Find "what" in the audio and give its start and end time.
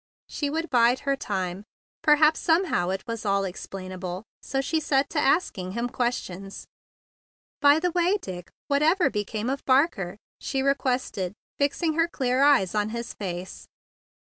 8.67-8.81